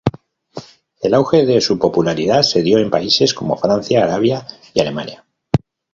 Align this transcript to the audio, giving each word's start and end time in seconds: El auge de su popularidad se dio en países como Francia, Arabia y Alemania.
El 1.03 1.13
auge 1.13 1.45
de 1.45 1.61
su 1.61 1.77
popularidad 1.77 2.41
se 2.41 2.63
dio 2.63 2.79
en 2.79 2.89
países 2.89 3.35
como 3.35 3.55
Francia, 3.55 4.01
Arabia 4.03 4.47
y 4.73 4.79
Alemania. 4.79 5.25